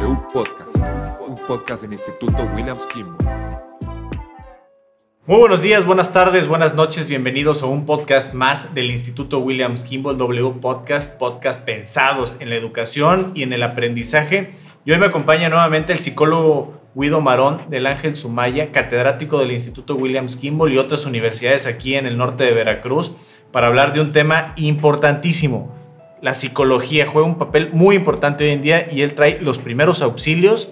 [0.00, 0.78] W Podcast,
[1.26, 3.16] un podcast del Instituto Williams Kimball.
[5.26, 9.82] Muy buenos días, buenas tardes, buenas noches, bienvenidos a un podcast más del Instituto Williams
[9.82, 14.52] Kimball W Podcast, podcast pensados en la educación y en el aprendizaje.
[14.84, 19.96] Y hoy me acompaña nuevamente el psicólogo Guido Marón del Ángel Sumaya, catedrático del Instituto
[19.96, 23.12] Williams Kimball y otras universidades aquí en el norte de Veracruz,
[23.50, 25.77] para hablar de un tema importantísimo.
[26.20, 30.02] La psicología juega un papel muy importante hoy en día y él trae los primeros
[30.02, 30.68] auxilios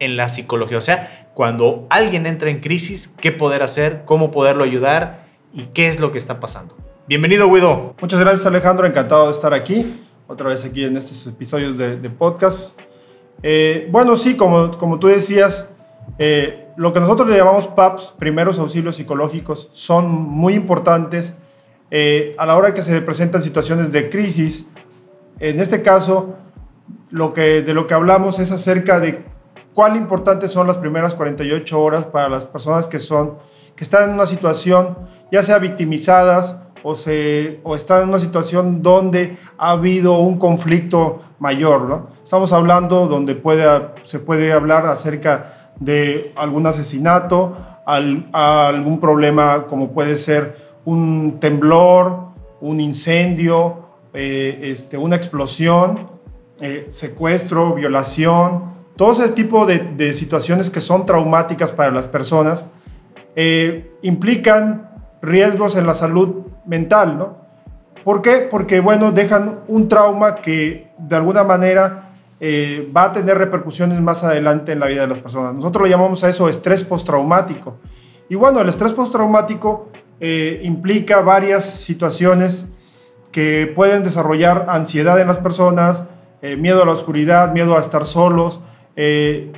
[0.00, 0.78] en la psicología.
[0.78, 5.88] O sea, cuando alguien entra en crisis, qué poder hacer, cómo poderlo ayudar y qué
[5.88, 6.76] es lo que está pasando.
[7.06, 7.94] Bienvenido, Guido.
[8.00, 8.86] Muchas gracias, Alejandro.
[8.86, 12.78] Encantado de estar aquí, otra vez aquí en estos episodios de, podcast.
[13.42, 15.70] Eh, bueno, sí, como, como tú decías,
[16.18, 21.36] eh, lo que nosotros le llamamos PAPs, primeros auxilios psicológicos, son muy importantes
[21.90, 24.66] eh, a la hora que se presentan situaciones de crisis.
[25.40, 26.34] En este caso,
[27.10, 29.24] lo que, de lo que hablamos es acerca de
[29.72, 33.36] cuál importantes son las primeras 48 horas para las personas que son
[33.76, 34.98] que están en una situación
[35.30, 41.20] ya sea victimizadas o, se, o están en una situación donde ha habido un conflicto
[41.38, 41.82] mayor.
[41.82, 42.08] ¿no?
[42.22, 43.64] Estamos hablando donde puede,
[44.02, 52.28] se puede hablar acerca de algún asesinato, algún problema como puede ser un temblor,
[52.60, 56.10] un incendio, eh, este, una explosión,
[56.60, 62.66] eh, secuestro, violación, todo ese tipo de, situaciones que son traumáticas para las personas
[63.36, 64.90] eh, implican
[65.22, 67.36] riesgos en la salud mental, ¿no?
[68.02, 68.48] ¿Por qué?
[68.50, 72.10] Porque, bueno, dejan un trauma que de alguna manera
[72.40, 75.54] eh, va a tener repercusiones más adelante en la vida de las personas.
[75.54, 77.76] Nosotros lo llamamos a eso estrés postraumático.
[78.28, 82.70] Y bueno, el estrés postraumático eh, implica varias situaciones
[83.38, 86.06] que pueden desarrollar ansiedad en las personas,
[86.58, 88.58] miedo a la oscuridad, miedo a estar solos,
[88.96, 89.52] eh,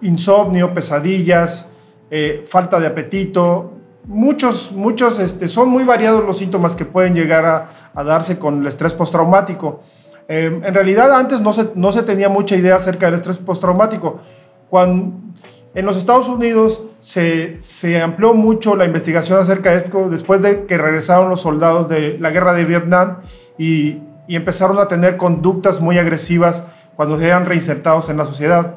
[0.00, 1.68] insomnio, pesadillas,
[2.10, 3.74] eh, falta de apetito.
[4.06, 8.66] Muchos, muchos, este, son muy variados los síntomas que pueden llegar a, darse con el
[8.66, 9.80] estrés postraumático.
[10.26, 14.20] Eh, en realidad antes no se, no se tenía mucha idea acerca del estrés postraumático.
[14.70, 15.27] Cuando,
[15.74, 20.66] en los Estados Unidos se, se, amplió mucho la investigación acerca de esto después de
[20.66, 23.18] que regresaron los soldados de la guerra de Vietnam
[23.58, 26.64] y, y empezaron a tener conductas muy agresivas
[26.96, 28.76] cuando se eran reinsertados en la sociedad.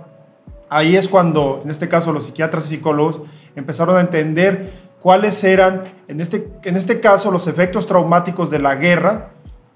[0.69, 3.21] Ahí es cuando, en este caso, los psiquiatras y psicólogos
[3.55, 4.71] empezaron a entender
[5.01, 9.31] cuáles eran, en este, en este caso, los efectos traumáticos de la guerra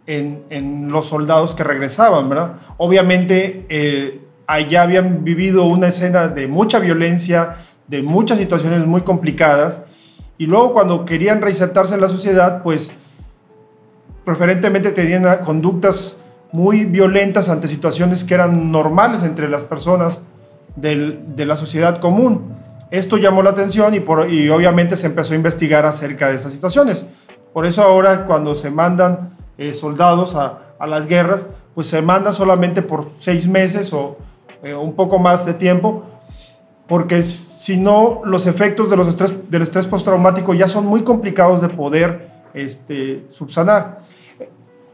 [0.05, 2.53] en, en los soldados que regresaban, ¿verdad?
[2.77, 7.57] Obviamente, eh, allá habían vivido una escena de mucha violencia,
[7.87, 9.81] de muchas situaciones muy complicadas,
[10.37, 12.91] y luego cuando querían reinsertarse en la sociedad, pues
[14.25, 16.17] preferentemente tenían conductas
[16.51, 20.21] muy violentas ante situaciones que eran normales entre las personas
[20.75, 22.53] de la sociedad común.
[22.91, 26.51] Esto llamó la atención y, por, y obviamente se empezó a investigar acerca de estas
[26.51, 27.05] situaciones.
[27.53, 32.33] Por eso ahora cuando se mandan eh, soldados a, a, las guerras, pues se mandan
[32.33, 34.17] solamente por seis meses o
[34.65, 36.03] eh, un poco más de tiempo,
[36.87, 41.61] porque si no, los efectos de los estrés, del estrés postraumático ya son muy complicados
[41.61, 43.99] de poder este, subsanar.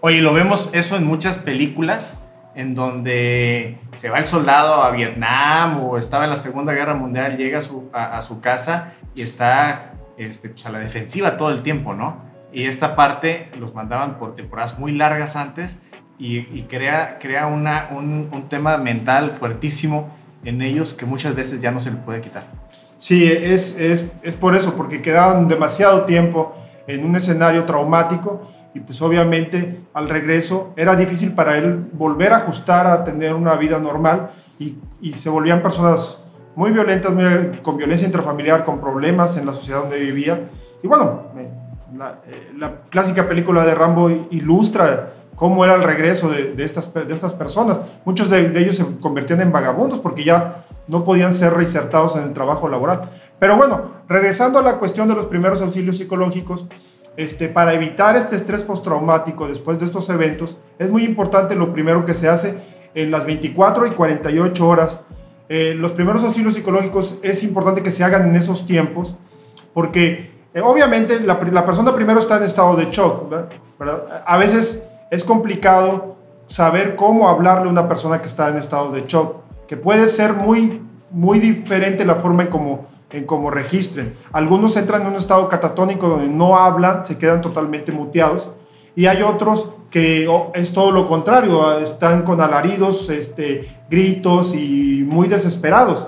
[0.02, 2.16] Oye, lo vemos eso en muchas películas
[2.54, 7.38] en donde se va el soldado a Vietnam o estaba en la Segunda Guerra Mundial,
[7.38, 11.62] llega a su, a, su casa y está este, pues a la defensiva todo el
[11.62, 12.18] tiempo, ¿no?
[12.52, 15.80] Y esta parte los mandaban por temporadas muy largas antes
[16.22, 21.62] y, y crea, crea una, un, un, tema mental fuertísimo en ellos que muchas veces
[21.62, 22.46] ya no se le puede quitar.
[22.96, 26.56] Sí, es, es, es por eso, porque quedaban demasiado tiempo
[26.86, 32.38] en un escenario traumático y pues obviamente al regreso era difícil para él volver a
[32.38, 36.22] ajustar a tener una vida normal y, y se volvían personas
[36.56, 37.24] muy violentas, muy,
[37.64, 40.40] con violencia intrafamiliar, con problemas en la sociedad donde vivía.
[40.84, 41.24] Y bueno,
[41.98, 46.94] la, eh, la clásica película de Rambo ilustra cómo era el regreso de, de estas,
[46.94, 47.82] de estas personas.
[48.06, 52.26] Muchos de, de, ellos se convertían en vagabundos porque ya no podían ser reinsertados en
[52.26, 53.10] el trabajo laboral.
[53.40, 56.68] Pero bueno, regresando a la cuestión de los primeros auxilios psicológicos,
[57.18, 62.06] este, para evitar este estrés postraumático después de estos eventos, es muy importante lo primero
[62.06, 62.60] que se hace
[62.94, 65.00] en las 24 y 48 horas.
[65.50, 69.16] Eh, los primeros auxilios psicológicos es importante que se hagan en esos tiempos,
[69.74, 73.28] porque eh, obviamente la, la, persona primero está en estado de shock.
[73.80, 74.24] ¿verdad?
[74.28, 76.16] A veces es complicado
[76.48, 79.36] saber cómo hablarle a una persona que está en estado de shock,
[79.68, 80.82] que puede ser muy,
[81.12, 84.16] muy diferente la forma en cómo en cómo registren.
[84.32, 88.50] Algunos entran en un estado catatónico donde no hablan, se quedan totalmente muteados.
[88.96, 95.28] Y hay otros que es todo lo contrario, están con alaridos, este, gritos y muy
[95.28, 96.08] desesperados.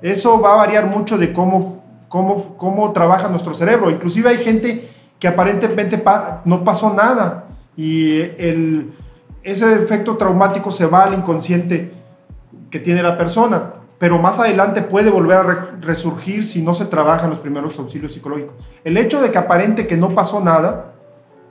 [0.00, 3.90] Eso va a variar mucho de cómo, cómo, cómo trabaja nuestro cerebro.
[3.90, 4.88] Inclusive hay gente
[5.18, 6.02] que aparentemente
[6.44, 7.46] no pasó nada
[7.76, 8.20] y
[9.42, 11.92] ese efecto traumático se va al inconsciente
[12.70, 17.30] que tiene la persona, pero más adelante puede volver a resurgir si no se trabajan
[17.30, 18.54] los primeros auxilios psicológicos.
[18.84, 20.94] El hecho de que aparente que no pasó nada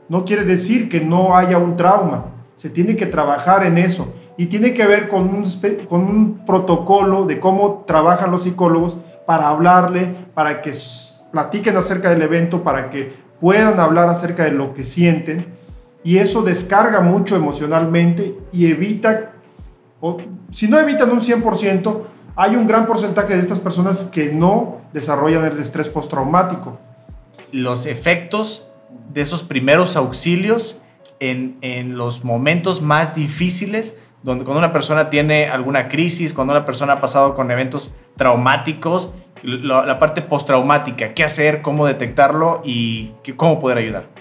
[0.10, 2.26] no quiere decir que no haya un trauma.
[2.56, 5.46] Se tiene que trabajar en eso y tiene que ver con un,
[5.88, 10.74] con un protocolo de cómo trabajan los psicólogos para hablarle, para que
[11.32, 15.61] platiquen acerca del evento, para que puedan hablar acerca de lo que sienten
[16.04, 19.34] y eso descarga mucho emocionalmente y evita,
[20.00, 20.18] o,
[20.50, 22.02] si no evitan un 100%,
[22.36, 26.80] hay un gran porcentaje de estas personas que no desarrollan el estrés postraumático.
[27.52, 28.68] Los efectos
[29.14, 30.82] de esos primeros auxilios
[31.20, 36.66] en, en los momentos más difíciles donde cuando una persona tiene alguna crisis, cuando una
[36.66, 39.14] persona ha pasado con eventos traumáticos,
[39.44, 44.21] la, la parte postraumática, qué hacer, cómo detectarlo y cómo poder ayudar.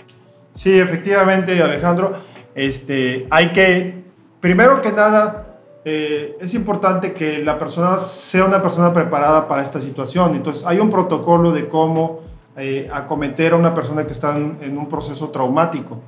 [0.53, 2.15] Sí, efectivamente, Alejandro.
[2.55, 4.05] Este, hay que,
[4.41, 9.81] primero que nada, eh, es importante que la persona sea una persona preparada para esta
[9.81, 10.35] situación.
[10.35, 12.21] Entonces, hay un protocolo de cómo
[12.57, 16.01] eh, acometer a una persona que está en, en, un proceso traumático.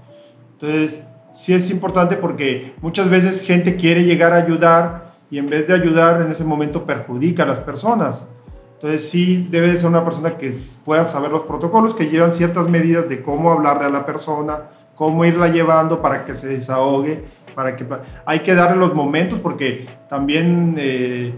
[0.53, 5.67] Entonces, sí es importante porque muchas veces gente quiere llegar a ayudar y en vez
[5.67, 8.29] de ayudar en ese momento perjudica a las personas.
[8.83, 10.53] Entonces sí debe ser una persona que
[10.85, 14.63] pueda saber los protocolos, que llevan ciertas medidas de cómo hablarle a la persona,
[14.97, 17.23] cómo irla llevando para que se desahogue,
[17.55, 17.87] para que
[18.27, 21.33] hay que darle los momentos porque también eh,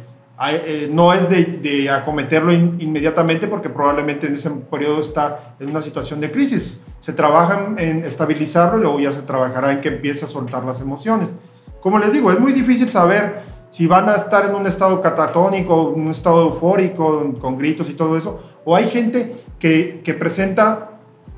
[0.51, 6.21] eh, no es de, acometerlo inmediatamente porque probablemente en ese periodo está en una situación
[6.23, 6.81] de crisis.
[6.99, 10.81] Se trabaja en estabilizarlo y luego ya se trabajará en que empiece a soltar las
[10.81, 11.35] emociones.
[11.83, 13.43] Como les digo, es muy difícil saber
[13.75, 18.17] si van a estar en un estado catatónico, un estado eufórico, con gritos y todo
[18.17, 20.91] eso, o hay gente que, que presenta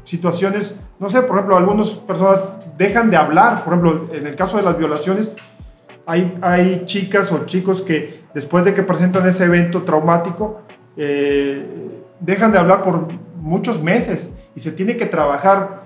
[0.05, 4.59] situaciones, no sé, por ejemplo, algunas personas dejan de hablar, por ejemplo, en el caso
[4.59, 5.33] de las violaciones,
[6.05, 10.61] hay, hay chicas o chicos que después de que presentan ese evento traumático,
[10.99, 15.85] eh, dejan de hablar por muchos meses y se tiene que trabajar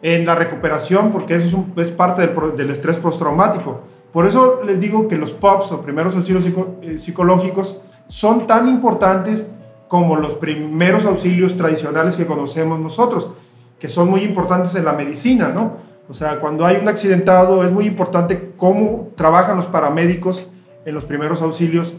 [0.00, 3.95] en la recuperación porque eso es, un, es parte del, del estrés postraumático.
[4.12, 6.46] Por eso les digo que los POPs o primeros auxilios
[6.82, 9.46] eh, psicológicos son tan importantes
[9.88, 13.30] como los primeros auxilios tradicionales que conocemos nosotros,
[13.78, 15.74] que son muy importantes en la medicina, ¿no?
[16.08, 20.46] O sea, cuando hay un accidentado es muy importante cómo trabajan los paramédicos
[20.84, 21.94] en los primeros auxilios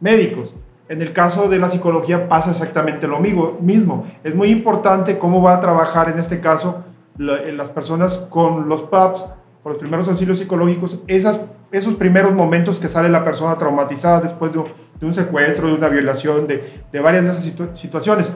[0.00, 0.54] médicos.
[0.88, 4.06] En el caso de la psicología pasa exactamente lo mismo.
[4.22, 6.82] Es muy importante cómo va a trabajar en este caso
[7.16, 9.24] las personas con los PAPs
[9.64, 14.52] por los primeros auxilios psicológicos, esas, esos primeros momentos que sale la persona traumatizada después
[14.52, 14.62] de,
[15.00, 18.34] un secuestro, de una violación, de, de varias de esas situaciones.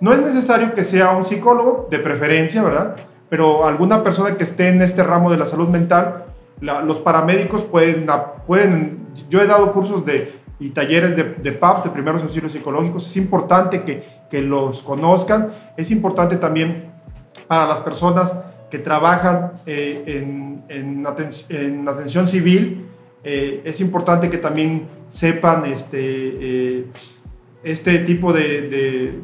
[0.00, 2.96] No es necesario que sea un psicólogo, de preferencia, ¿verdad?
[3.30, 6.26] Pero alguna persona que esté en este ramo de la salud mental,
[6.60, 8.06] los paramédicos pueden,
[8.46, 13.06] pueden, yo he dado cursos de, y talleres de, de PAPs, de primeros auxilios psicológicos,
[13.06, 16.92] es importante que, que los conozcan, es importante también
[17.46, 18.36] para las personas
[18.70, 22.86] que trabajan eh, en, en, atención civil,
[23.22, 26.86] eh, es importante que también sepan este, eh,
[27.62, 29.22] este tipo de,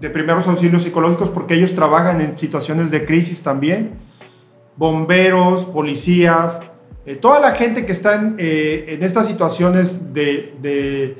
[0.00, 3.92] de, primeros auxilios psicológicos porque ellos trabajan en situaciones de crisis también.
[4.76, 6.58] Bomberos, policías,
[7.20, 11.18] toda la gente que está en, en estas situaciones de, de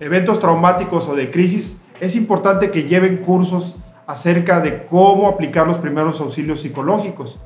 [0.00, 3.76] eventos traumáticos o de crisis, es importante que lleven cursos
[4.06, 7.38] acerca de cómo aplicar los primeros auxilios psicológicos.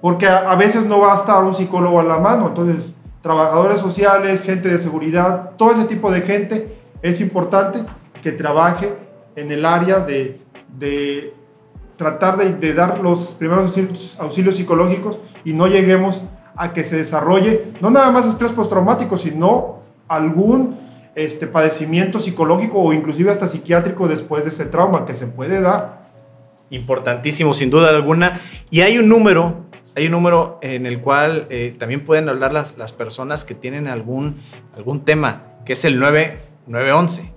[0.00, 2.48] Porque a, veces no va a estar un psicólogo a la mano.
[2.48, 7.84] Entonces, trabajadores sociales, gente de seguridad, todo ese tipo de gente, es importante
[8.20, 8.94] que trabaje
[9.36, 10.40] en el área de,
[10.76, 11.34] de
[11.96, 16.22] tratar de, de, dar los primeros auxilios, auxilios, psicológicos y no lleguemos
[16.56, 20.85] a que se desarrolle no nada más estrés postraumático, sino algún
[21.16, 26.06] este padecimiento psicológico o inclusive hasta psiquiátrico después de ese trauma que se puede dar.
[26.70, 28.40] Importantísimo, sin duda alguna.
[28.70, 29.64] Y hay un número,
[29.96, 33.88] hay un número en el cual eh, también pueden hablar las, las personas que tienen
[33.88, 34.42] algún,
[34.76, 37.32] algún tema, que es el 9911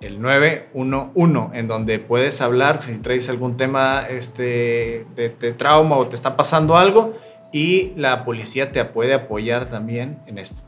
[0.00, 6.08] el 911, en donde puedes hablar si traes algún tema este, de, de, trauma o
[6.08, 7.14] te está pasando algo
[7.52, 10.62] y la policía te puede apoyar también en esto.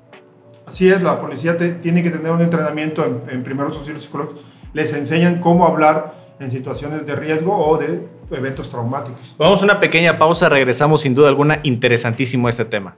[0.66, 4.42] Así es, la policía tiene que tener un entrenamiento en, en primeros auxilios psicológicos.
[4.72, 9.36] Les enseñan cómo hablar en situaciones de riesgo o de eventos traumáticos.
[9.38, 12.96] Vamos a una pequeña pausa, regresamos sin duda alguna interesantísimo este tema.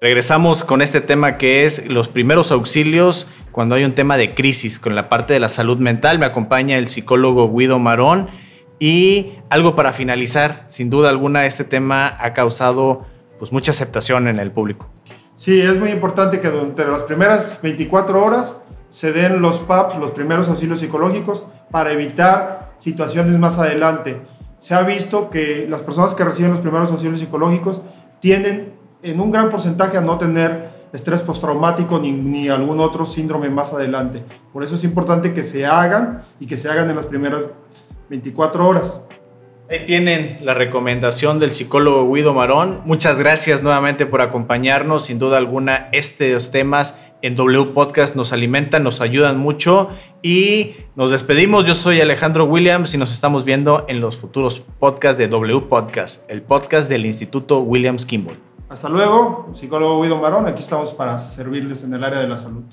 [0.00, 4.78] Regresamos con este tema que es los primeros auxilios cuando hay un tema de crisis
[4.78, 6.18] con la parte de la salud mental.
[6.18, 8.28] Me acompaña el psicólogo Guido Marón.
[8.78, 13.06] Y algo para finalizar, sin duda alguna, este tema ha causado
[13.38, 14.90] pues, mucha aceptación en el público.
[15.34, 18.58] Sí, es muy importante que durante las primeras 24 horas
[18.96, 24.22] se den los PAPs, los primeros auxilios psicológicos, para evitar situaciones más adelante.
[24.56, 27.82] Se ha visto que las personas que reciben los primeros auxilios psicológicos
[28.20, 28.72] tienen
[29.02, 33.74] en un gran porcentaje a no tener estrés postraumático ni, ni algún otro síndrome más
[33.74, 34.22] adelante.
[34.50, 37.44] Por eso es importante que se hagan y que se hagan en las primeras
[38.08, 39.02] 24 horas.
[39.68, 42.82] Ahí tienen la recomendación del psicólogo Guido Marón.
[42.84, 45.04] Muchas gracias nuevamente por acompañarnos.
[45.04, 49.88] Sin duda alguna, estos temas en W Podcast nos alimentan, nos ayudan mucho
[50.22, 51.66] y nos despedimos.
[51.66, 56.28] Yo soy Alejandro Williams y nos estamos viendo en los futuros podcasts de W Podcast,
[56.30, 58.36] el podcast del Instituto Williams Kimball.
[58.68, 60.46] Hasta luego, psicólogo Guido Marón.
[60.46, 62.64] Aquí estamos para servirles en el área de la salud.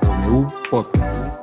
[0.00, 1.33] W Podcast.